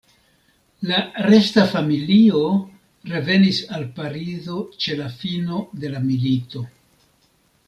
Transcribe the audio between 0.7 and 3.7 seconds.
La resta familio revenis